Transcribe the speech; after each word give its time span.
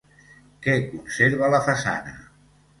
Què 0.63 0.75
conserva 0.87 1.53
la 1.57 1.63
façana? 1.71 2.19